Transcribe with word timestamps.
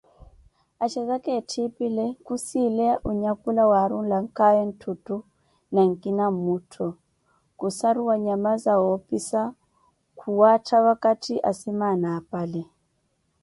Axhezaka 0.83 1.29
etthipile, 1.39 2.05
khusileya 2.25 2.93
onyakhula 3.09 3.63
waarulankhale 3.71 4.61
ntthutto 4.71 5.17
na 5.73 5.81
nkina 5.91 6.25
mmuttho, 6.33 6.87
khusaruwa 7.57 8.15
nyama 8.25 8.51
zawoopisa 8.63 9.41
khuwattha 10.19 10.77
vakatthi 10.85 11.35
asimaana 11.49 12.07
apale. 12.19 12.61